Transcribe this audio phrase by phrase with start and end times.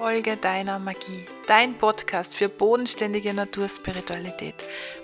[0.00, 4.54] Folge deiner Magie, dein Podcast für bodenständige Naturspiritualität.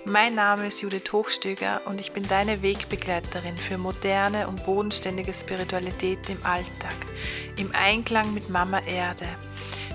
[0.05, 6.27] Mein Name ist Judith Hochstöger und ich bin deine Wegbegleiterin für moderne und bodenständige Spiritualität
[6.29, 6.95] im Alltag,
[7.57, 9.27] im Einklang mit Mama Erde.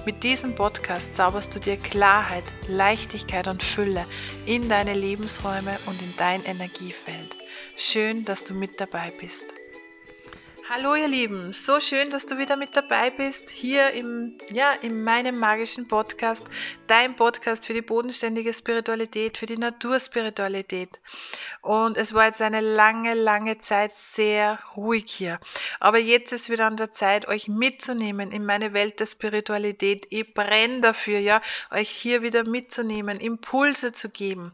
[0.07, 4.05] Mit diesem Podcast zauberst du dir Klarheit, Leichtigkeit und Fülle
[4.47, 7.37] in deine Lebensräume und in dein Energiefeld.
[7.75, 9.62] Schön, dass du mit dabei bist.
[10.75, 15.05] Hallo ihr Lieben, so schön, dass du wieder mit dabei bist hier im ja, in
[15.05, 16.47] meinem magischen Podcast,
[16.87, 20.99] dein Podcast für die bodenständige Spiritualität, für die Naturspiritualität.
[21.61, 25.41] Und es war jetzt eine lange, lange Zeit sehr ruhig hier.
[25.79, 30.07] Aber jetzt ist wieder an der Zeit, euch mitzunehmen in meine Welt der Spiritualität.
[30.09, 34.53] Ich brenne dafür, ja, euch hier wieder mitzunehmen, Impulse zu geben.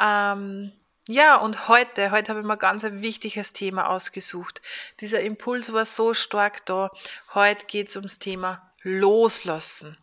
[0.00, 0.72] Ähm,
[1.08, 4.62] ja, und heute, heute habe ich mir ganz ein wichtiges Thema ausgesucht.
[5.00, 6.90] Dieser Impuls war so stark da.
[7.34, 9.98] Heute geht es ums Thema Loslassen.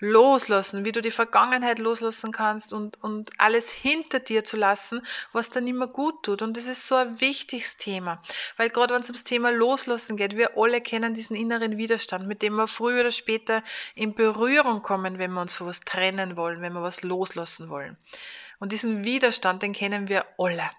[0.00, 5.50] Loslassen, wie du die Vergangenheit loslassen kannst und, und alles hinter dir zu lassen, was
[5.50, 6.42] dir nicht mehr gut tut.
[6.42, 8.20] Und das ist so ein wichtiges Thema.
[8.56, 12.42] Weil gerade wenn es ums Thema Loslassen geht, wir alle kennen diesen inneren Widerstand, mit
[12.42, 13.62] dem wir früher oder später
[13.94, 17.96] in Berührung kommen, wenn wir uns von was trennen wollen, wenn wir was loslassen wollen.
[18.62, 20.70] Und diesen Widerstand, den kennen wir alle.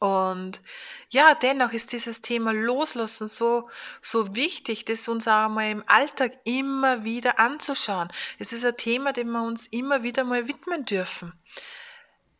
[0.00, 0.60] Und
[1.08, 3.70] ja, dennoch ist dieses Thema Loslassen so,
[4.02, 8.08] so wichtig, das uns auch mal im Alltag immer wieder anzuschauen.
[8.38, 11.32] Es ist ein Thema, dem wir uns immer wieder mal widmen dürfen.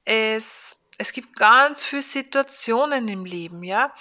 [0.04, 3.94] Es, es gibt ganz viele Situationen im Leben, ja,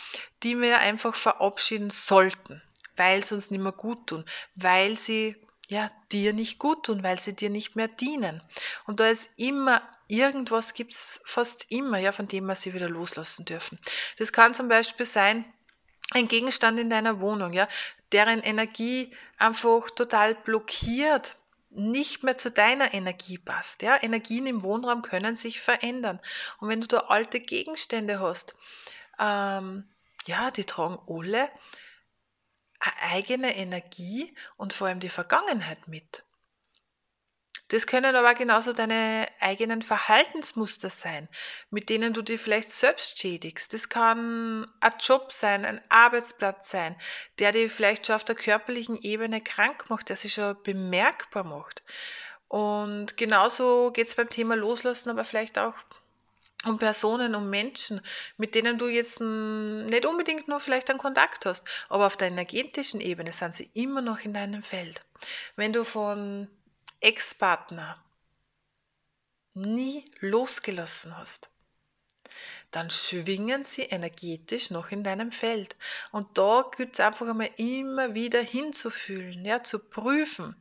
[0.44, 2.62] die wir einfach verabschieden sollten,
[2.98, 5.38] weil sie uns nicht mehr gut tun, weil sie
[5.70, 8.44] ja, dir nicht gut tun, weil sie dir nicht mehr dienen.
[8.86, 9.82] Und da ist immer
[10.18, 13.80] irgendwas, gibt es fast immer, ja, von dem wir sie wieder loslassen dürfen.
[14.18, 15.46] Das kann zum Beispiel sein,
[16.12, 17.68] ein Gegenstand in deiner Wohnung, ja,
[18.12, 21.38] deren Energie einfach total blockiert,
[21.76, 23.82] nicht mehr zu deiner Energie passt.
[23.82, 24.02] Ja?
[24.02, 26.20] Energien im Wohnraum können sich verändern.
[26.60, 28.56] Und wenn du da alte Gegenstände hast,
[29.20, 29.90] ähm,
[30.26, 31.50] ja, die tragen alle
[33.02, 36.24] eigene Energie und vor allem die Vergangenheit mit.
[37.74, 41.28] Das können aber genauso deine eigenen Verhaltensmuster sein,
[41.72, 43.74] mit denen du dich vielleicht selbst schädigst.
[43.74, 46.96] Das kann ein Job sein, ein Arbeitsplatz sein,
[47.40, 51.82] der dich vielleicht schon auf der körperlichen Ebene krank macht, der sich schon bemerkbar macht.
[52.48, 55.74] Und genauso geht es beim Thema Loslassen, aber vielleicht auch
[56.66, 58.02] um Personen, um Menschen,
[58.38, 63.02] mit denen du jetzt nicht unbedingt nur vielleicht einen Kontakt hast, aber auf der energetischen
[63.02, 65.02] Ebene sind sie immer noch in deinem Feld.
[65.56, 66.50] Wenn du von
[67.04, 68.04] Ex-Partner
[69.54, 71.50] nie losgelassen hast,
[72.72, 75.76] dann schwingen sie energetisch noch in deinem Feld.
[76.12, 80.56] Und da gilt es einfach einmal immer wieder hinzufühlen, ja, zu prüfen,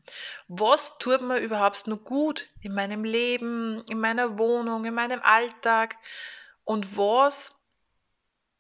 [0.48, 5.96] was tut mir überhaupt nur gut in meinem Leben, in meiner Wohnung, in meinem Alltag
[6.64, 7.58] und was,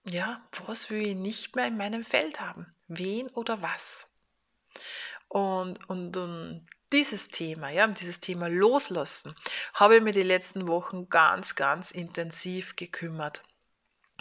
[0.08, 2.74] ja, was will ich nicht mehr in meinem Feld haben?
[2.88, 4.06] Wen oder was?
[5.28, 9.34] Und, und, und dieses Thema, ja, um dieses Thema Loslassen,
[9.74, 13.42] habe ich mir die letzten Wochen ganz, ganz intensiv gekümmert.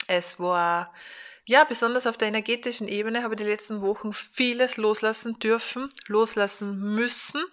[0.08, 0.94] Es war,
[1.46, 6.80] ja, besonders auf der energetischen Ebene habe ich die letzten Wochen vieles loslassen dürfen, loslassen
[6.80, 7.44] müssen.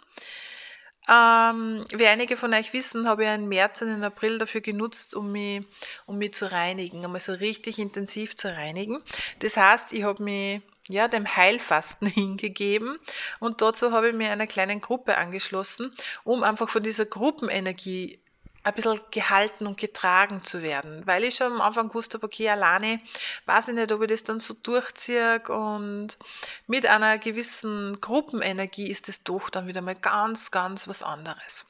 [1.09, 5.15] Ähm, wie einige von euch wissen, habe ich einen März und einen April dafür genutzt,
[5.15, 5.65] um mich,
[6.05, 9.03] um mich zu reinigen, einmal so richtig intensiv zu reinigen.
[9.39, 12.99] Das heißt, ich habe mich ja, dem Heilfasten hingegeben.
[13.41, 15.95] Und dazu habe ich mir einer kleinen Gruppe angeschlossen,
[16.25, 18.19] um einfach von dieser Gruppenenergie
[18.65, 22.49] ein bisschen gehalten und getragen zu werden, weil ich schon am Anfang gewusst habe, okay,
[22.51, 23.01] alleine
[23.47, 25.41] weiß ich nicht, ob ich das dann so durchziehe.
[25.49, 26.19] Und
[26.67, 31.67] mit einer gewissen Gruppenenergie ist es doch dann wieder mal ganz, ganz was anderes.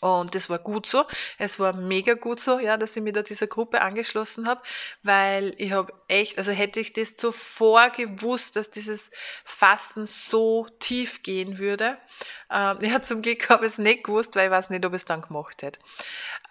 [0.00, 1.04] Und das war gut so.
[1.38, 4.60] Es war mega gut so, ja, dass ich mich da dieser Gruppe angeschlossen habe,
[5.02, 9.10] weil ich habe echt, also hätte ich das zuvor gewusst, dass dieses
[9.44, 11.98] Fasten so tief gehen würde.
[12.50, 15.02] Ähm, ja, zum Glück habe ich es nicht gewusst, weil ich weiß nicht, ob ich
[15.02, 15.80] es dann gemacht hätte.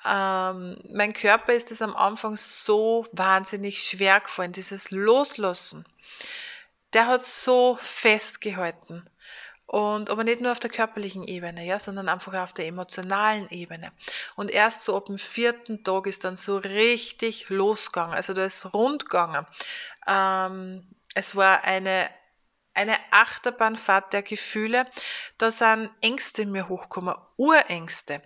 [0.06, 5.86] Ähm, mein Körper ist es am Anfang so wahnsinnig schwer gefallen, dieses Loslassen.
[6.94, 9.10] Der hat so festgehalten.
[9.68, 13.92] Und aber nicht nur auf der körperlichen Ebene, ja, sondern einfach auf der emotionalen Ebene.
[14.36, 18.14] Und erst so ab dem vierten Tag ist dann so richtig losgegangen.
[18.14, 19.46] Also da ist rund gegangen.
[20.08, 22.10] Ähm, es war eine
[22.76, 24.86] eine Achterbahnfahrt der Gefühle.
[25.38, 28.22] Da sind Ängste in mir hochgekommen, Urängste,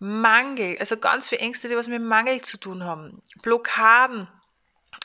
[0.00, 4.28] Mangel, also ganz viele Ängste, die was mit Mangel zu tun haben, Blockaden,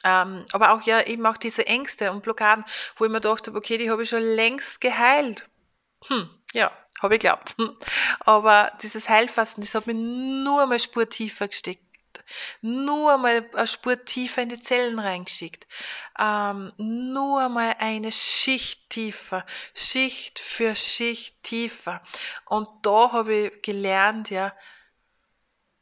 [0.04, 2.66] ähm, aber auch ja eben auch diese Ängste und Blockaden,
[2.98, 5.48] wo ich mir gedacht habe, okay, die habe ich schon längst geheilt
[6.08, 7.56] Hm, ja, habe ich geglaubt.
[8.22, 11.84] Aber dieses Heilfasten, das hat mich nur mal Spur tiefer gesteckt.
[12.62, 15.68] Nur mal eine Spur tiefer in die Zellen reingeschickt.
[16.18, 19.46] Ähm, nur mal eine Schicht tiefer.
[19.74, 22.02] Schicht für Schicht tiefer.
[22.46, 24.54] Und da habe ich gelernt, ja,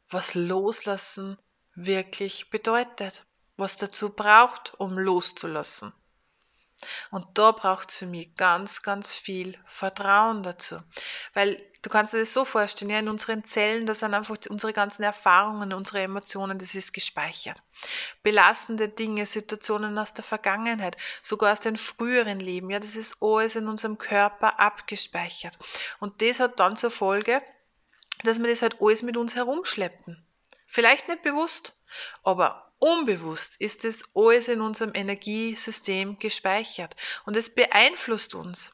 [0.08, 1.38] was Loslassen
[1.74, 3.24] wirklich bedeutet.
[3.56, 5.92] Was dazu braucht, um loszulassen.
[7.10, 10.80] Und da braucht es für mich ganz, ganz viel Vertrauen dazu.
[11.34, 14.72] Weil du kannst dir das so vorstellen, ja, in unseren Zellen, das sind einfach unsere
[14.72, 17.60] ganzen Erfahrungen, unsere Emotionen, das ist gespeichert.
[18.22, 23.56] Belastende Dinge, Situationen aus der Vergangenheit, sogar aus den früheren Leben, ja, das ist alles
[23.56, 25.58] in unserem Körper abgespeichert.
[26.00, 27.42] Und das hat dann zur Folge,
[28.24, 30.24] dass wir das halt alles mit uns herumschleppen.
[30.66, 31.76] Vielleicht nicht bewusst,
[32.22, 36.94] aber Unbewusst ist es alles in unserem Energiesystem gespeichert
[37.26, 38.72] und es beeinflusst uns.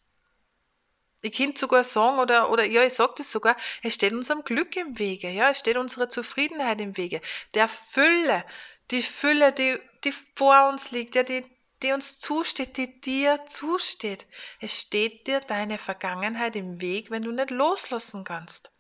[1.23, 4.77] Ich könnte sogar sagen, oder, oder ja, ich sage das sogar, es steht unserem Glück
[4.77, 7.23] im Wege, ja, es steht unserer Zufriedenheit im Wege,
[7.55, 8.45] der Fülle,
[8.91, 11.47] die Fülle, die, die vor uns liegt, ja, die,
[11.83, 14.27] die uns zusteht, die dir zusteht.
[14.61, 18.71] Es steht dir deine Vergangenheit im Weg, wenn du nicht loslassen kannst.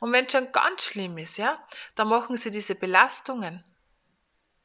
[0.00, 1.62] Und wenn es schon ganz schlimm ist, ja,
[1.94, 3.62] dann machen sie diese Belastungen,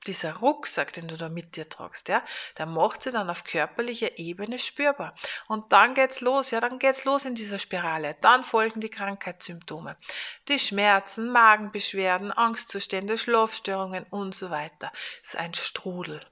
[0.07, 2.23] dieser Rucksack, den du da mit dir tragst, ja,
[2.57, 5.13] der macht sie dann auf körperlicher Ebene spürbar.
[5.47, 8.15] Und dann geht's los, ja, dann geht's los in dieser Spirale.
[8.21, 9.97] Dann folgen die Krankheitssymptome.
[10.47, 14.91] Die Schmerzen, Magenbeschwerden, Angstzustände, Schlafstörungen und so weiter.
[15.21, 16.25] Es ist ein Strudel.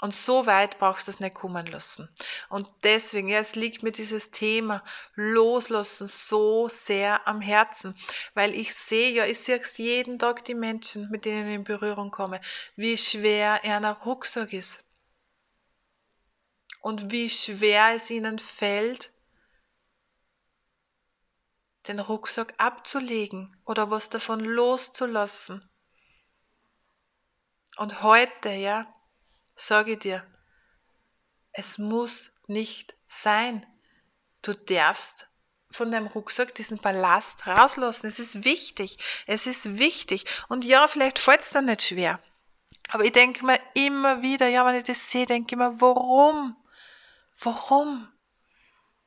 [0.00, 2.08] Und so weit brauchst du es nicht kommen lassen.
[2.48, 4.84] Und deswegen, ja, es liegt mir dieses Thema
[5.14, 7.96] Loslassen so sehr am Herzen,
[8.34, 12.12] weil ich sehe ja, ich sehe jeden Tag die Menschen, mit denen ich in Berührung
[12.12, 12.40] komme,
[12.76, 14.84] wie schwer er ein Rucksack ist.
[16.80, 19.12] Und wie schwer es ihnen fällt,
[21.88, 25.68] den Rucksack abzulegen oder was davon loszulassen.
[27.78, 28.86] Und heute, ja,
[29.58, 30.26] sage ich dir,
[31.52, 33.66] es muss nicht sein.
[34.42, 35.28] Du darfst
[35.70, 38.06] von deinem Rucksack diesen Ballast rauslassen.
[38.06, 38.98] Es ist wichtig.
[39.26, 40.24] Es ist wichtig.
[40.48, 42.20] Und ja, vielleicht fällt es dann nicht schwer.
[42.90, 46.56] Aber ich denke mir immer wieder, ja, wenn ich das sehe, denke ich mir, warum?
[47.40, 48.08] Warum?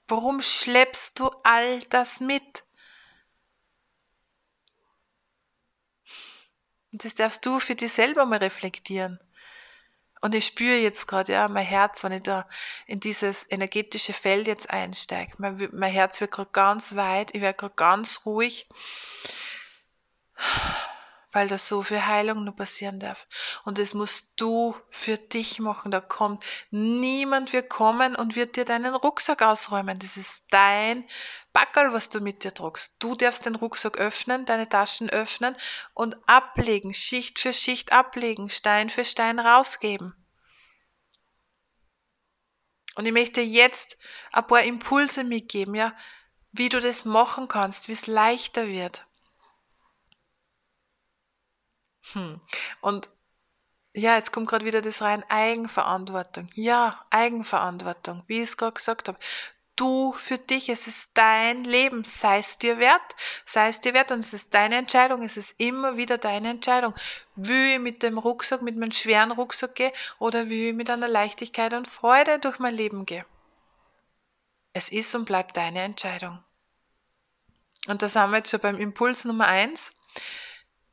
[0.07, 2.63] Warum schleppst du all das mit?
[6.91, 9.19] Und das darfst du für dich selber mal reflektieren.
[10.21, 12.47] Und ich spüre jetzt gerade, ja, mein Herz, wenn ich da
[12.85, 15.33] in dieses energetische Feld jetzt einsteige.
[15.39, 18.69] Mein, mein Herz wird gerade ganz weit, ich werde gerade ganz ruhig,
[21.31, 23.27] weil da so viel Heilung noch passieren darf.
[23.63, 25.91] Und das musst du für dich machen.
[25.91, 29.99] Da kommt niemand wird kommen und wird dir deinen Rucksack ausräumen.
[29.99, 31.05] Das ist dein
[31.53, 32.95] Backerl, was du mit dir tragst.
[32.99, 35.55] Du darfst den Rucksack öffnen, deine Taschen öffnen
[35.93, 40.15] und ablegen, Schicht für Schicht ablegen, Stein für Stein rausgeben.
[42.95, 43.97] Und ich möchte jetzt
[44.31, 45.95] ein paar Impulse mitgeben, ja,
[46.51, 49.05] wie du das machen kannst, wie es leichter wird.
[52.13, 52.41] Hm.
[52.81, 53.09] Und
[53.93, 56.47] ja, jetzt kommt gerade wieder das rein, Eigenverantwortung.
[56.55, 59.19] Ja, Eigenverantwortung, wie ich es gerade gesagt habe
[59.81, 63.15] du für dich, es ist dein Leben, sei es dir wert,
[63.45, 66.93] sei es dir wert und es ist deine Entscheidung, es ist immer wieder deine Entscheidung,
[67.35, 71.07] wie ich mit dem Rucksack, mit meinem schweren Rucksack gehe oder wie ich mit einer
[71.07, 73.25] Leichtigkeit und Freude durch mein Leben gehe.
[74.73, 76.43] Es ist und bleibt deine Entscheidung.
[77.87, 79.93] Und da sind wir jetzt schon beim Impuls Nummer eins.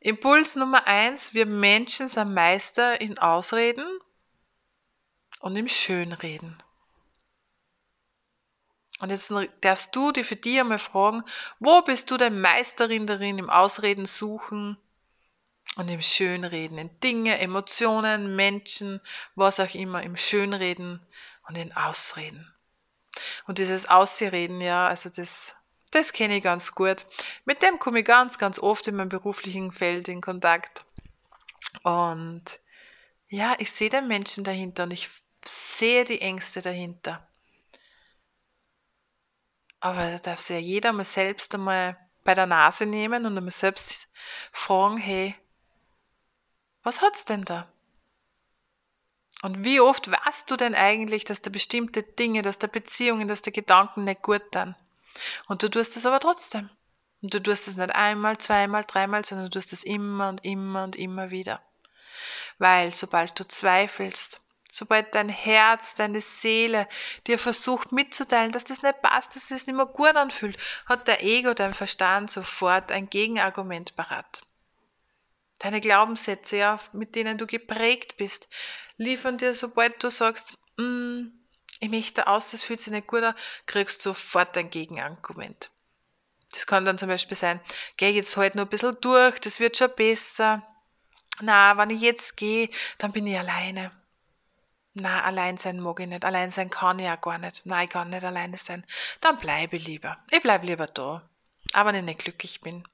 [0.00, 3.86] Impuls Nummer eins, wir Menschen sind Meister in Ausreden
[5.40, 6.62] und im Schönreden.
[9.00, 11.22] Und jetzt darfst du dir für dich einmal fragen,
[11.60, 14.76] wo bist du denn Meisterin darin im Ausreden suchen
[15.76, 19.00] und im Schönreden, in Dinge, Emotionen, Menschen,
[19.36, 21.00] was auch immer, im Schönreden
[21.46, 22.52] und in Ausreden.
[23.46, 25.54] Und dieses Ausreden, ja, also das,
[25.90, 27.06] das kenne ich ganz gut.
[27.44, 30.84] Mit dem komme ich ganz, ganz oft in meinem beruflichen Feld in Kontakt.
[31.82, 32.44] Und
[33.28, 35.08] ja, ich sehe den Menschen dahinter und ich
[35.44, 37.26] sehe die Ängste dahinter.
[39.80, 43.52] Aber da darf sich ja jeder mal selbst einmal bei der Nase nehmen und einmal
[43.52, 44.08] selbst
[44.52, 45.34] fragen, hey,
[46.82, 47.72] was hat's denn da?
[49.42, 53.42] Und wie oft weißt du denn eigentlich, dass da bestimmte Dinge, dass da Beziehungen, dass
[53.42, 54.74] da Gedanken nicht gut dann?
[55.46, 56.70] Und du tust es aber trotzdem.
[57.22, 60.84] Und du tust es nicht einmal, zweimal, dreimal, sondern du tust es immer und immer
[60.84, 61.60] und immer wieder.
[62.58, 66.86] Weil sobald du zweifelst, sobald dein Herz, deine Seele
[67.26, 71.24] dir versucht mitzuteilen, dass das nicht passt, dass das nicht mehr gut anfühlt, hat der
[71.24, 74.42] Ego, dein Verstand sofort ein Gegenargument parat.
[75.58, 78.48] Deine Glaubenssätze, ja, mit denen du geprägt bist,
[78.96, 81.37] liefern dir, sobald du sagst, mm,
[81.80, 83.34] ich möchte aus, das fühlt sich nicht gut an,
[83.66, 85.70] kriegst du sofort ein Gegenargument.
[86.52, 87.60] Das kann dann zum Beispiel sein,
[87.96, 90.62] geh jetzt halt nur ein bisschen durch, das wird schon besser.
[91.40, 93.92] Na, wenn ich jetzt gehe, dann bin ich alleine.
[94.94, 96.24] Na, allein sein mag ich nicht.
[96.24, 97.64] Allein sein kann ich auch gar nicht.
[97.64, 98.84] Nein, ich kann nicht alleine sein.
[99.20, 100.18] Dann bleibe ich lieber.
[100.30, 101.28] Ich bleibe lieber da.
[101.72, 102.86] Aber wenn ich nicht glücklich bin.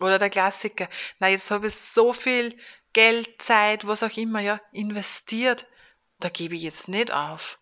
[0.00, 0.88] Oder der Klassiker.
[1.18, 2.58] Na, jetzt habe ich so viel
[2.92, 5.66] Geld, Zeit, was auch immer, ja, investiert.
[6.20, 7.58] Da gebe ich jetzt nicht auf.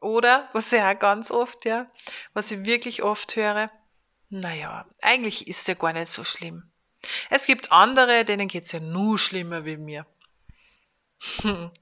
[0.00, 1.90] Oder, was ich auch ganz oft, ja,
[2.32, 3.70] was ich wirklich oft höre,
[4.30, 6.70] naja, eigentlich ist es ja gar nicht so schlimm.
[7.30, 10.06] Es gibt andere, denen geht es ja nur schlimmer wie mir.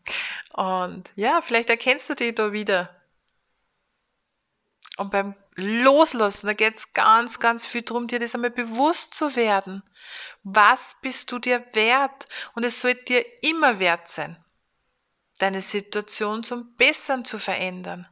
[0.53, 2.96] Und ja, vielleicht erkennst du dich da wieder.
[4.97, 9.37] Und beim Loslassen, da geht es ganz, ganz viel darum, dir das einmal bewusst zu
[9.37, 9.83] werden.
[10.43, 12.27] Was bist du dir wert?
[12.55, 14.43] Und es sollte dir immer wert sein,
[15.39, 18.09] deine Situation zum Besseren zu verändern.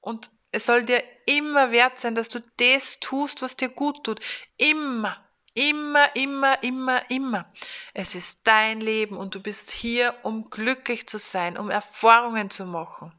[0.00, 4.20] Und es soll dir immer wert sein, dass du das tust, was dir gut tut.
[4.56, 7.52] Immer, immer, immer, immer, immer.
[7.94, 12.66] Es ist dein Leben und du bist hier, um glücklich zu sein, um Erfahrungen zu
[12.66, 13.12] machen,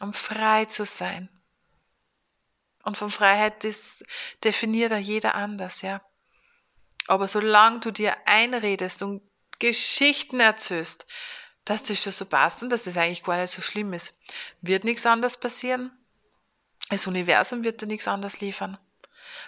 [0.00, 1.28] um frei zu sein.
[2.82, 4.02] Und von Freiheit das
[4.42, 6.02] definiert da jeder anders, ja.
[7.06, 9.22] Aber solange du dir einredest und
[9.58, 11.06] Geschichten erzählst,
[11.64, 14.18] dass das schon so passt und dass das eigentlich gar nicht so schlimm ist.
[14.60, 15.92] Wird nichts anderes passieren.
[16.88, 18.78] Das Universum wird dir nichts anderes liefern.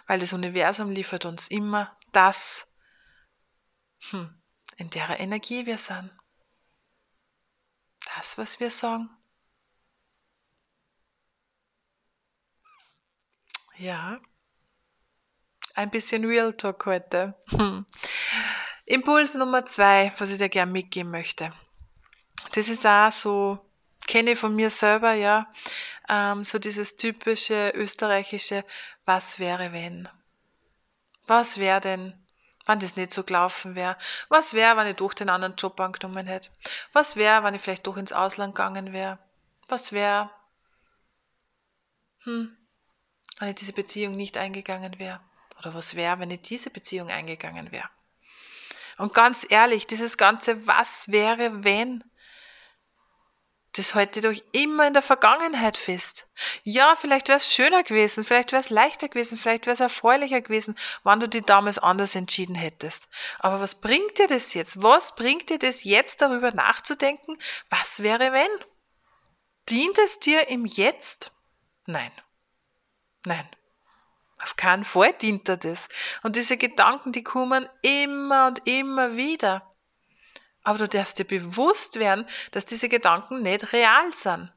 [0.06, 2.68] Weil das Universum liefert uns immer das,
[4.10, 4.32] hm,
[4.76, 6.10] in der Energie wir sind.
[8.14, 9.08] Das, was wir sagen.
[13.82, 14.20] Ja,
[15.74, 17.34] ein bisschen Real Talk heute.
[17.50, 17.84] Hm.
[18.86, 21.52] Impuls Nummer zwei, was ich dir gerne mitgeben möchte
[22.52, 23.58] das ist auch so,
[24.06, 25.46] kenne ich von mir selber, ja,
[26.08, 28.64] ähm, so dieses typische österreichische,
[29.04, 30.08] was wäre wenn?
[31.26, 32.14] Was wäre denn,
[32.66, 33.96] wenn das nicht so gelaufen wäre?
[34.28, 36.50] Was wäre, wenn ich doch den anderen Job angenommen hätte?
[36.92, 39.18] Was wäre, wenn ich vielleicht doch ins Ausland gegangen wäre?
[39.68, 40.30] Was wäre,
[42.24, 42.56] hm,
[43.42, 45.18] wenn ich diese Beziehung nicht eingegangen wäre?
[45.58, 47.88] Oder was wäre, wenn ich diese Beziehung eingegangen wäre?
[48.98, 52.04] Und ganz ehrlich, dieses ganze Was wäre, wenn,
[53.72, 56.28] das halte doch immer in der Vergangenheit fest.
[56.62, 60.40] Ja, vielleicht wäre es schöner gewesen, vielleicht wäre es leichter gewesen, vielleicht wäre es erfreulicher
[60.40, 63.08] gewesen, wenn du dich damals anders entschieden hättest.
[63.40, 64.80] Aber was bringt dir das jetzt?
[64.84, 67.36] Was bringt dir das jetzt darüber nachzudenken?
[67.70, 68.50] Was wäre wenn?
[69.68, 71.32] Dient es dir im Jetzt?
[71.86, 72.12] Nein.
[73.24, 73.48] Nein.
[74.42, 75.88] Auf keinen Fall dient dir das.
[76.22, 79.72] Und diese Gedanken, die kommen immer und immer wieder.
[80.64, 84.52] Aber du darfst dir bewusst werden, dass diese Gedanken nicht real sind.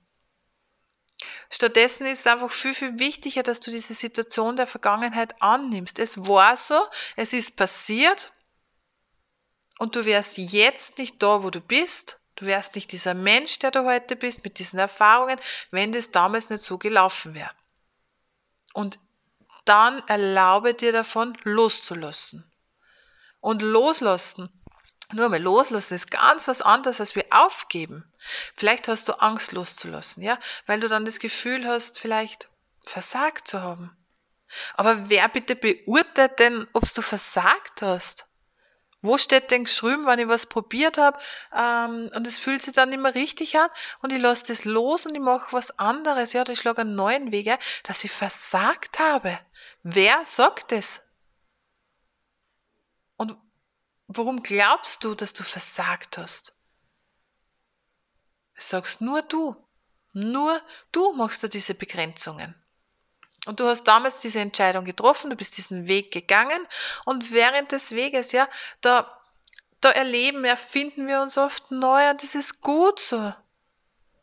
[1.49, 5.99] Stattdessen ist es einfach viel, viel wichtiger, dass du diese Situation der Vergangenheit annimmst.
[5.99, 6.79] Es war so,
[7.15, 8.33] es ist passiert
[9.79, 12.19] und du wärst jetzt nicht da, wo du bist.
[12.35, 15.39] Du wärst nicht dieser Mensch, der du heute bist, mit diesen Erfahrungen,
[15.71, 17.51] wenn das damals nicht so gelaufen wäre.
[18.75, 18.99] Und
[19.65, 22.49] dann erlaube dir davon loszulassen.
[23.39, 24.49] Und loslassen
[25.13, 28.11] nur mal loslassen ist ganz was anderes, als wir aufgeben.
[28.55, 32.49] Vielleicht hast du Angst loszulassen, ja, weil du dann das Gefühl hast, vielleicht
[32.83, 33.95] versagt zu haben.
[34.73, 38.25] Aber wer bitte beurteilt denn, ob du versagt hast?
[39.05, 41.17] Wo steht denn geschrieben, wenn ich was probiert habe
[41.53, 43.69] ähm, und es fühlt sich dann nicht mehr richtig an
[44.01, 46.95] und ich lasse das los und ich mache was anderes, ja, oder ich schlage einen
[46.95, 49.39] neuen Weg, dass ich versagt habe.
[49.83, 51.01] Wer sagt das?
[53.17, 53.37] Und
[54.07, 56.53] Warum glaubst du, dass du versagt hast?
[58.53, 59.55] Es sagst nur du.
[60.13, 62.55] Nur du machst da diese Begrenzungen.
[63.45, 66.67] Und du hast damals diese Entscheidung getroffen, du bist diesen Weg gegangen
[67.05, 68.49] und während des Weges, ja,
[68.81, 69.19] da,
[69.81, 73.33] da erleben, erfinden wir uns oft neu und das ist gut so.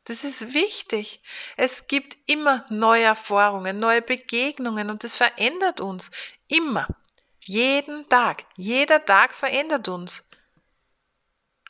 [0.04, 1.20] Das ist wichtig.
[1.56, 6.10] Es gibt immer neue Erfahrungen, neue Begegnungen und das verändert uns.
[6.48, 6.88] Immer.
[7.44, 8.44] Jeden Tag.
[8.56, 10.24] Jeder Tag verändert uns.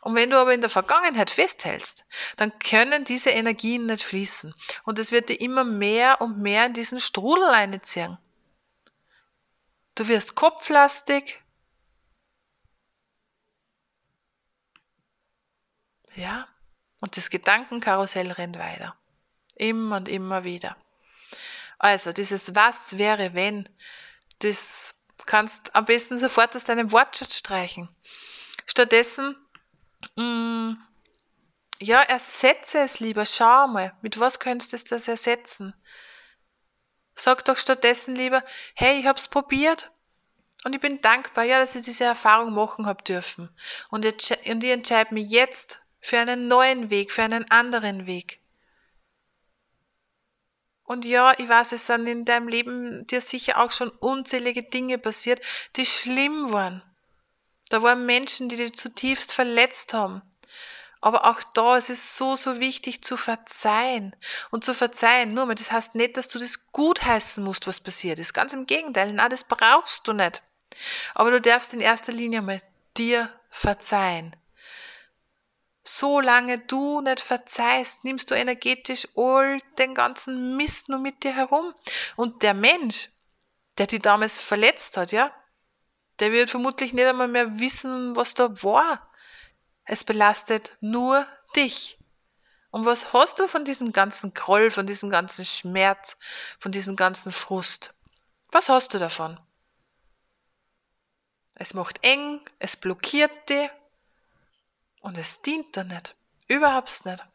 [0.02, 2.04] Und wenn du aber in der Vergangenheit festhältst,
[2.37, 4.52] dann können diese Energien nicht fließen.
[4.82, 8.18] Und es wird dir immer mehr und mehr in diesen Strudel einziehen.
[9.94, 11.40] Du wirst kopflastig.
[16.16, 16.49] Ja,
[16.99, 18.97] und das Gedankenkarussell rennt weiter.
[19.54, 20.76] Immer und immer wieder.
[21.78, 23.68] Also dieses Was wäre wenn,
[24.40, 27.88] das kannst am besten sofort aus deinem Wortschatz streichen.
[28.66, 29.37] Stattdessen
[30.16, 30.73] mm,
[31.80, 33.26] ja, ersetze es lieber.
[33.26, 35.75] Schau mal, mit was könntest du das ersetzen?
[37.14, 38.42] Sag doch stattdessen lieber,
[38.75, 39.90] hey, ich hab's probiert
[40.64, 43.50] und ich bin dankbar, ja, dass ich diese Erfahrung machen hab dürfen.
[43.90, 48.40] Und ich, und ich entscheide mich jetzt für einen neuen Weg, für einen anderen Weg.
[50.85, 54.99] Und ja, ich weiß, es sind in deinem Leben dir sicher auch schon unzählige Dinge
[54.99, 55.40] passiert,
[55.76, 56.82] die schlimm waren.
[57.73, 60.21] Da waren Menschen, die dich zutiefst verletzt haben.
[61.00, 64.14] Aber auch da ist es so, so wichtig zu verzeihen.
[64.50, 68.19] Und zu verzeihen, nur mal, das heißt nicht, dass du das gutheißen musst, was passiert
[68.19, 68.35] ist.
[68.35, 70.43] Ganz im Gegenteil, na, das brauchst du nicht.
[71.14, 72.61] Aber du darfst in erster Linie mal
[72.99, 74.37] dir verzeihen.
[75.83, 81.75] Solange du nicht verzeihst, nimmst du energetisch all den ganzen Mist nur mit dir herum.
[82.17, 83.09] Und der Mensch,
[83.79, 85.33] der dich damals verletzt hat, ja,
[86.23, 89.11] der wird vermutlich nicht einmal mehr wissen, was da war.
[89.85, 91.26] Es belastet nur
[91.57, 91.99] dich.
[92.71, 96.17] Und was hast du von diesem ganzen Groll, von diesem ganzen Schmerz,
[96.61, 97.93] von diesem ganzen Frust?
[98.52, 99.41] Was hast du davon?
[101.57, 103.69] Es macht eng, es blockiert dich
[105.00, 106.14] und es dient dir nicht.
[106.47, 107.26] Überhaupt nicht.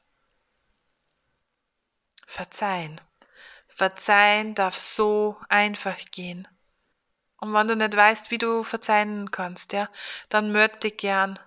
[2.26, 3.02] Verzeihen.
[3.68, 6.48] Verzeihen darf so einfach gehen.
[7.40, 9.90] Und wenn du nicht weißt, wie du verzeihen kannst, ja,
[10.30, 11.40] dann meld dich gern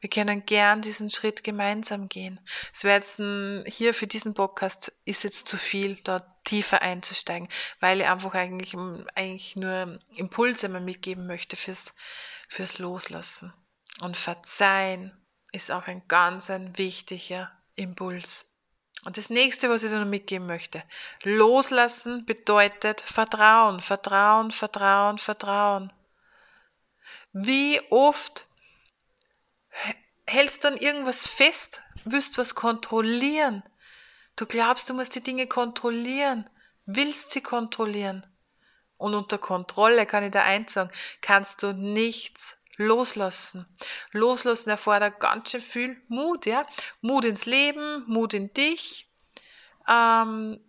[0.00, 2.38] wir können gern diesen Schritt gemeinsam gehen.
[2.72, 7.48] Es wäre jetzt ein, hier für diesen Podcast ist jetzt zu viel, da tiefer einzusteigen,
[7.80, 8.76] weil ich einfach eigentlich,
[9.14, 11.94] eigentlich nur Impulse mal mitgeben möchte fürs,
[12.48, 13.52] fürs Loslassen.
[14.00, 15.16] Und Verzeihen
[15.50, 18.46] ist auch ein ganz ein wichtiger Impuls.
[19.06, 20.82] Und das nächste, was ich dir noch mitgeben möchte,
[21.22, 25.92] loslassen bedeutet Vertrauen, Vertrauen, Vertrauen, Vertrauen.
[27.32, 28.46] Wie oft
[30.26, 33.62] hältst du an irgendwas fest, willst was kontrollieren.
[34.34, 36.50] Du glaubst, du musst die Dinge kontrollieren,
[36.84, 38.26] willst sie kontrollieren.
[38.96, 43.66] Und unter Kontrolle kann ich da eins sagen, kannst du nichts loslassen.
[44.12, 46.66] Loslassen erfordert ganz schön viel Mut, ja.
[47.00, 49.10] Mut ins Leben, Mut in dich.
[49.88, 50.60] Ähm,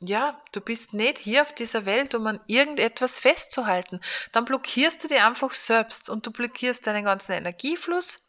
[0.00, 4.00] ja, du bist nicht hier auf dieser Welt, um an irgendetwas festzuhalten.
[4.32, 8.25] Dann blockierst du dich einfach selbst und du blockierst deinen ganzen Energiefluss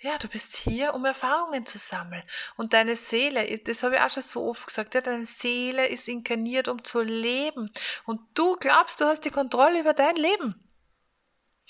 [0.00, 2.22] ja, du bist hier, um Erfahrungen zu sammeln.
[2.56, 6.08] Und deine Seele, das habe ich auch schon so oft gesagt, ja, deine Seele ist
[6.08, 7.72] inkarniert, um zu leben.
[8.04, 10.54] Und du glaubst, du hast die Kontrolle über dein Leben.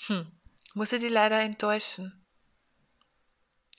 [0.07, 0.31] Hm,
[0.73, 2.15] muss ich dich leider enttäuschen.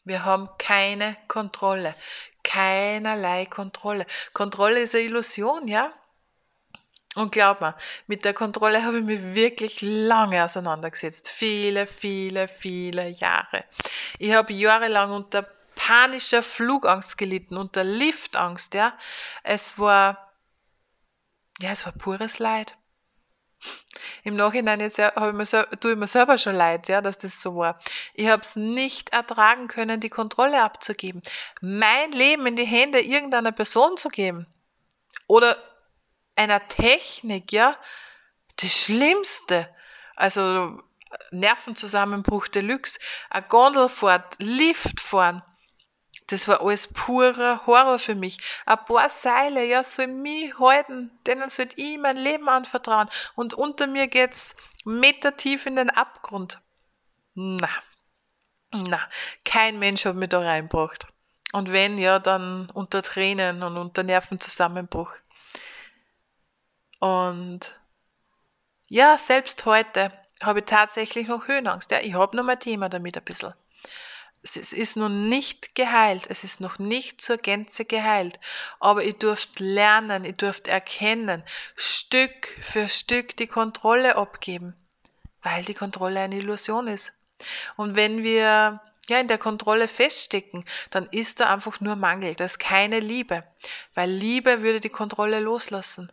[0.04, 1.94] Wir haben keine Kontrolle.
[2.42, 4.06] Keinerlei Kontrolle.
[4.32, 5.92] Kontrolle ist eine Illusion, ja?
[7.16, 7.74] Und glaub mir,
[8.06, 11.28] mit der Kontrolle habe ich mich wirklich lange auseinandergesetzt.
[11.28, 13.64] Viele, viele, viele Jahre.
[14.18, 15.42] Ich habe jahrelang unter
[15.74, 18.96] panischer Flugangst gelitten, unter Liftangst, ja.
[19.42, 20.32] Es war,
[21.60, 22.76] ja, es war pures Leid.
[24.22, 25.46] Im Nachhinein jetzt ich mir,
[25.80, 27.78] tue ich mir selber schon leid, ja, dass das so war.
[28.14, 31.22] Ich habe es nicht ertragen können, die Kontrolle abzugeben.
[31.60, 34.46] Mein Leben in die Hände irgendeiner Person zu geben.
[35.26, 35.56] Oder
[36.40, 37.76] einer Technik, ja,
[38.56, 39.68] das Schlimmste.
[40.16, 40.82] Also
[41.30, 42.98] Nervenzusammenbruch Deluxe,
[43.28, 45.42] eine Gondelfahrt, Lift fahren.
[46.28, 48.38] Das war alles purer Horror für mich.
[48.64, 53.08] Ein paar Seile, ja, soll mich halten, denen sollte ich mein Leben anvertrauen.
[53.34, 56.60] Und unter mir geht's Meter tief in den Abgrund.
[57.34, 57.68] Na,
[58.70, 59.02] na,
[59.44, 61.06] kein Mensch hat mich da reingebracht.
[61.52, 65.12] Und wenn, ja, dann unter Tränen und unter Nervenzusammenbruch.
[67.00, 67.60] Und
[68.86, 71.90] ja, selbst heute habe ich tatsächlich noch Höhenangst.
[71.90, 73.54] Ja, ich habe noch mein Thema damit ein bisschen.
[74.42, 78.40] Es ist noch nicht geheilt, es ist noch nicht zur Gänze geheilt,
[78.78, 81.42] aber ich durfte lernen, ich durfte erkennen,
[81.76, 84.74] Stück für Stück die Kontrolle abgeben,
[85.42, 87.12] weil die Kontrolle eine Illusion ist.
[87.76, 92.46] Und wenn wir ja in der Kontrolle feststecken, dann ist da einfach nur Mangel, da
[92.46, 93.44] ist keine Liebe,
[93.94, 96.10] weil Liebe würde die Kontrolle loslassen.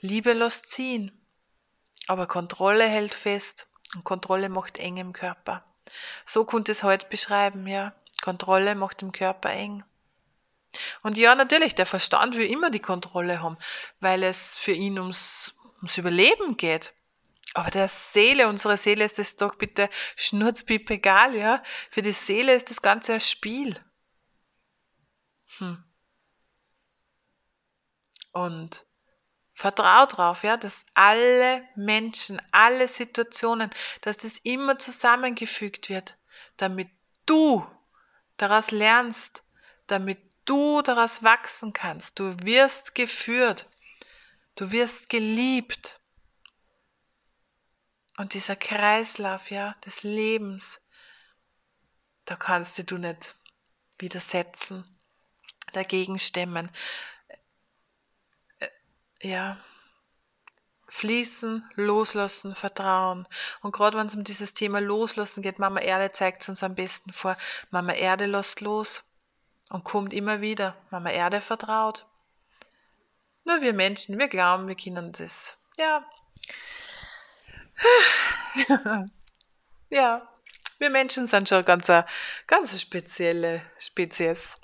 [0.00, 1.12] Liebe lässt ziehen,
[2.06, 5.64] aber Kontrolle hält fest und Kontrolle macht eng im Körper.
[6.24, 7.94] So konnte es heute beschreiben, ja.
[8.22, 9.84] Kontrolle macht im Körper eng.
[11.02, 13.58] Und ja, natürlich, der Verstand will immer die Kontrolle haben,
[13.98, 16.92] weil es für ihn ums, ums Überleben geht.
[17.54, 21.62] Aber der Seele, unsere Seele ist das doch bitte schnurzpiep egal, ja?
[21.90, 23.74] Für die Seele ist das Ganze ein Spiel.
[25.58, 25.82] Hm.
[28.32, 28.84] Und
[29.60, 33.70] vertrau drauf, ja, dass alle Menschen, alle Situationen,
[34.00, 36.16] dass das immer zusammengefügt wird,
[36.56, 36.88] damit
[37.26, 37.66] du
[38.38, 39.42] daraus lernst,
[39.86, 42.18] damit du daraus wachsen kannst.
[42.18, 43.68] Du wirst geführt.
[44.56, 46.00] Du wirst geliebt.
[48.16, 50.80] Und dieser Kreislauf, ja, des Lebens,
[52.24, 53.36] da kannst du nicht
[53.98, 54.84] widersetzen,
[55.72, 56.70] dagegen stemmen.
[59.20, 59.58] Äh, ja,
[60.88, 63.28] fließen, loslassen, vertrauen.
[63.62, 66.74] Und gerade wenn es um dieses Thema Loslassen geht, Mama Erde zeigt es uns am
[66.74, 67.36] besten vor.
[67.70, 69.04] Mama Erde lässt los
[69.70, 70.76] und kommt immer wieder.
[70.90, 72.06] Mama Erde vertraut.
[73.44, 75.56] Nur wir Menschen, wir glauben, wir können das.
[75.78, 76.04] Ja,
[79.90, 80.28] ja,
[80.78, 82.06] wir Menschen sind schon ganz eine,
[82.46, 84.58] ganz spezielle Spezies.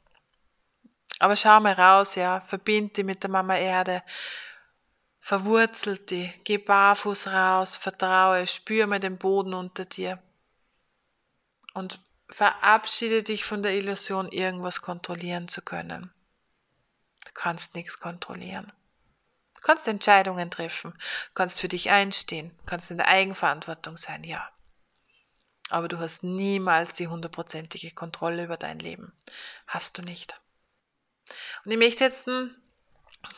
[1.19, 4.03] Aber schau mal raus, ja, verbind dich mit der Mama Erde,
[5.21, 10.23] verwurzelt dich, geh barfuß raus, vertraue, spür mal den Boden unter dir
[11.75, 16.13] und verabschiede dich von der Illusion, irgendwas kontrollieren zu können.
[17.25, 18.73] Du kannst nichts kontrollieren
[19.67, 20.95] kannst Entscheidungen treffen,
[21.35, 24.49] kannst für dich einstehen, kannst in der Eigenverantwortung sein, ja.
[25.71, 29.13] Aber du hast niemals die hundertprozentige Kontrolle über dein Leben.
[29.67, 30.41] Hast du nicht.
[31.65, 32.29] Und ich möchte jetzt,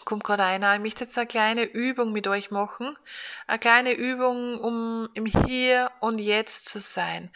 [0.04, 2.96] kommt gerade einer, ich möchte jetzt eine kleine Übung mit euch machen.
[3.46, 7.30] Eine kleine Übung, um im Hier und Jetzt zu sein.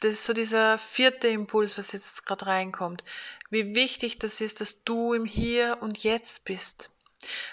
[0.00, 3.02] Das ist so dieser vierte Impuls, was jetzt gerade reinkommt.
[3.50, 6.90] Wie wichtig das ist, dass du im Hier und Jetzt bist.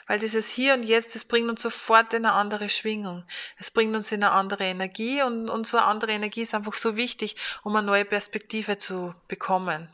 [0.07, 3.23] Weil dieses Hier und Jetzt, das bringt uns sofort in eine andere Schwingung.
[3.57, 6.73] Es bringt uns in eine andere Energie und, und so eine andere Energie ist einfach
[6.73, 9.89] so wichtig, um eine neue Perspektive zu bekommen.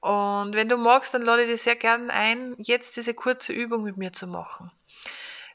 [0.00, 3.82] Und wenn du magst, dann lade ich dir sehr gerne ein, jetzt diese kurze Übung
[3.82, 4.70] mit mir zu machen.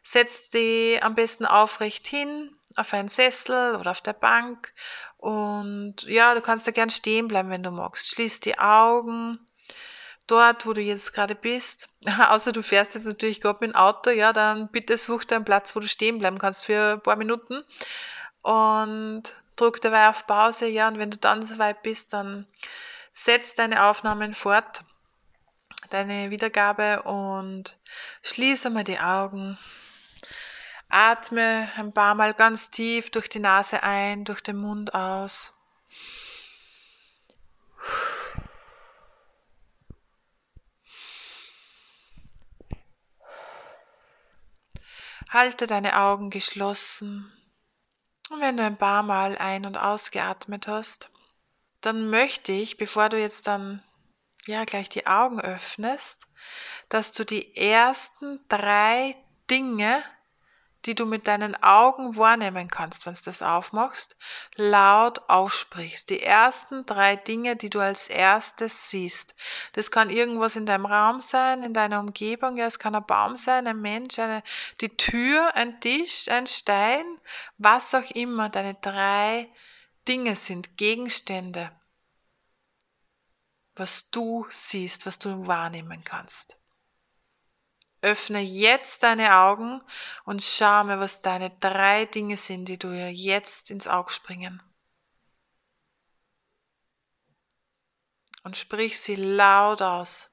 [0.04, 4.74] Setz dich am besten aufrecht hin, auf einen Sessel oder auf der Bank.
[5.18, 8.10] Und ja, du kannst da gern stehen bleiben, wenn du magst.
[8.10, 9.40] Schließ die Augen
[10.32, 11.90] dort, wo du jetzt gerade bist.
[12.30, 15.46] Außer du fährst jetzt natürlich gerade mit dem Auto, ja, dann bitte such dir einen
[15.46, 17.64] Platz, wo du stehen bleiben kannst für ein paar Minuten.
[18.42, 19.24] Und
[19.56, 22.48] drück dabei auf Pause, ja, und wenn du dann soweit bist, dann
[23.14, 24.84] setz deine Aufnahmen fort,
[25.90, 27.78] deine Wiedergabe und
[28.24, 29.58] schließe mal die Augen.
[30.90, 35.54] Atme ein paar Mal ganz tief durch die Nase ein, durch den Mund aus.
[45.30, 47.32] Halte deine Augen geschlossen.
[48.30, 51.11] Und wenn du ein paar Mal ein- und ausgeatmet hast,
[51.82, 53.84] dann möchte ich, bevor du jetzt dann
[54.46, 56.28] ja gleich die Augen öffnest,
[56.90, 59.16] dass du die ersten drei
[59.50, 60.04] Dinge
[60.86, 64.16] die du mit deinen Augen wahrnehmen kannst, wenn du das aufmachst,
[64.56, 66.10] laut aussprichst.
[66.10, 69.36] Die ersten drei Dinge, die du als erstes siehst.
[69.74, 72.58] Das kann irgendwas in deinem Raum sein, in deiner Umgebung.
[72.58, 74.44] Ja, es kann ein Baum sein, ein Mensch, eine,
[74.82, 77.06] die Tür, ein Tisch, ein Stein,
[77.58, 79.50] was auch immer deine drei
[80.08, 81.72] Dinge sind, Gegenstände,
[83.76, 86.58] was du siehst, was du wahrnehmen kannst.
[88.02, 89.84] Öffne jetzt deine Augen
[90.26, 94.62] und schau mir, was deine drei Dinge sind, die dir jetzt ins Auge springen.
[98.44, 100.32] Und sprich sie laut aus.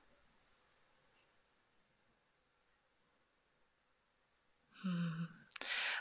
[4.82, 5.17] Hm.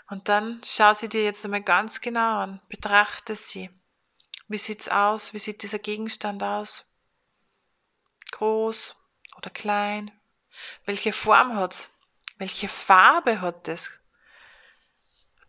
[0.10, 2.62] Und dann schau sie dir jetzt einmal ganz genau an.
[2.70, 3.70] Betrachte sie.
[4.48, 5.34] Wie sieht's aus?
[5.34, 6.86] Wie sieht dieser Gegenstand aus?
[8.32, 8.96] Groß
[9.36, 10.12] oder klein?
[10.86, 11.90] Welche Form hat es?
[12.38, 13.92] Welche Farbe hat es?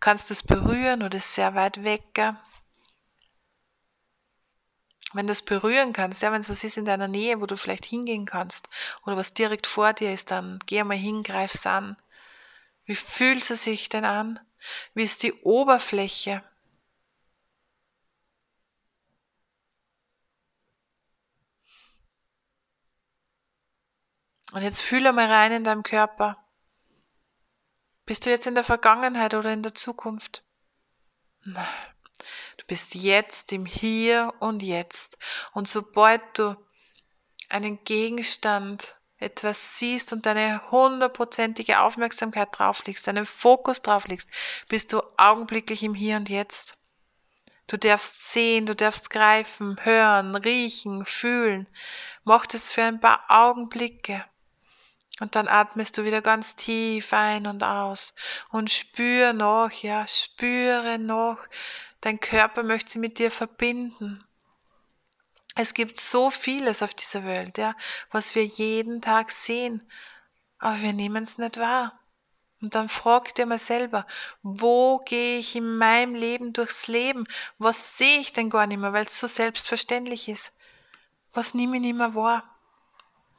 [0.01, 2.03] Kannst du es berühren oder ist sehr weit weg?
[5.12, 7.57] Wenn du es berühren kannst, ja, wenn es was ist in deiner Nähe, wo du
[7.57, 8.68] vielleicht hingehen kannst
[9.05, 11.97] oder was direkt vor dir ist, dann geh mal hin, greif es an.
[12.85, 14.40] Wie fühlt es sich denn an?
[14.94, 16.42] Wie ist die Oberfläche?
[24.53, 26.42] Und jetzt fühle mal rein in deinem Körper.
[28.07, 30.42] Bist du jetzt in der Vergangenheit oder in der Zukunft?
[31.44, 31.68] Nein.
[32.57, 35.18] Du bist jetzt im Hier und Jetzt.
[35.53, 36.57] Und sobald du
[37.49, 44.31] einen Gegenstand etwas siehst und deine hundertprozentige Aufmerksamkeit drauf legst, deinen Fokus drauf legst,
[44.68, 46.74] bist du augenblicklich im Hier und Jetzt.
[47.66, 51.66] Du darfst sehen, du darfst greifen, hören, riechen, fühlen.
[52.24, 54.24] Mach das für ein paar Augenblicke.
[55.20, 58.14] Und dann atmest du wieder ganz tief ein und aus
[58.50, 61.38] und spür noch, ja, spüre noch.
[62.00, 64.24] Dein Körper möchte sie mit dir verbinden.
[65.61, 67.75] Es gibt so vieles auf dieser Welt, ja,
[68.12, 69.83] was wir jeden Tag sehen,
[70.61, 71.99] aber wir nehmen es nicht wahr.
[72.62, 74.07] Und dann frag dir mal selber,
[74.42, 77.27] wo gehe ich in meinem Leben durchs Leben?
[77.59, 80.53] Was sehe ich denn gar nicht mehr, weil es so selbstverständlich ist?
[81.33, 82.44] Was nehme ich nicht mehr wahr?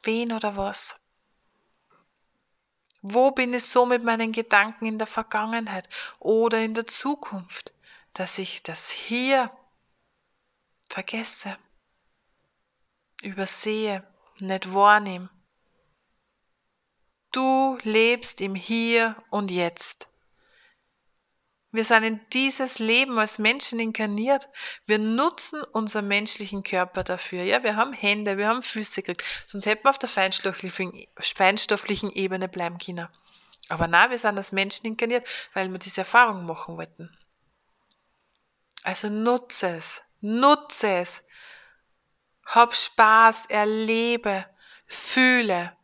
[0.02, 0.96] Wen oder was?
[3.00, 7.72] Wo bin ich so mit meinen Gedanken in der Vergangenheit oder in der Zukunft,
[8.12, 9.50] dass ich das hier
[10.86, 11.56] vergesse?
[13.22, 14.04] Übersehe,
[14.38, 15.30] nicht wahrnehme.
[17.32, 20.10] Du lebst im Hier und Jetzt.
[21.72, 24.48] Wir sind in dieses Leben als Menschen inkarniert.
[24.86, 27.44] Wir nutzen unseren menschlichen Körper dafür.
[27.44, 29.24] Ja, wir haben Hände, wir haben Füße gekriegt.
[29.46, 33.08] Sonst hätten wir auf der feinstofflichen, Ebene bleiben können.
[33.68, 37.16] Aber na, wir sind als Menschen inkarniert, weil wir diese Erfahrung machen wollten.
[38.82, 41.22] Also nutze es, nutze es.
[42.52, 44.44] Hab Spaß, erlebe,
[44.86, 45.76] fühle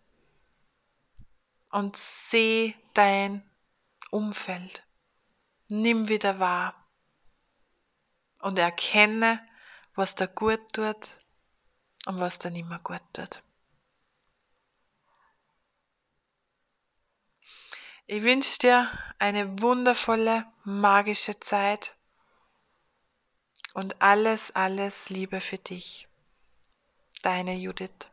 [1.71, 3.49] und seh dein
[4.11, 4.83] Umfeld.
[5.69, 6.75] Nimm wieder wahr
[8.41, 9.47] und erkenne,
[9.95, 11.19] was da gut tut
[12.07, 13.45] und was da nicht mehr gut tut.
[18.09, 21.95] Ich wünsche dir eine wundervolle, magische Zeit
[23.75, 26.09] und alles, alles Liebe für dich.
[27.23, 28.09] Deine Judith.